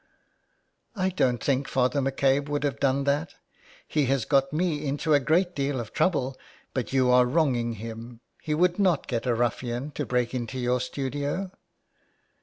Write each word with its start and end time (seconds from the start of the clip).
"I 1.05 1.09
don't 1.11 1.43
think 1.43 1.67
Father 1.67 1.99
McCabe 2.01 2.49
would 2.49 2.63
have 2.63 2.79
done 2.79 3.03
that; 3.03 3.35
he 3.87 4.05
has 4.07 4.25
got 4.25 4.51
me 4.51 4.83
into 4.83 5.13
a 5.13 5.19
great 5.19 5.53
deal 5.53 5.79
of 5.79 5.93
trouble, 5.93 6.39
but 6.73 6.91
you 6.91 7.11
are 7.11 7.27
wronging 7.27 7.73
him. 7.73 8.19
He 8.41 8.55
would 8.55 8.79
not 8.79 9.05
get 9.05 9.27
a 9.27 9.35
ruffian 9.35 9.91
to 9.91 10.07
break 10.07 10.33
into 10.33 10.57
your 10.57 10.79
studio.' 10.81 11.51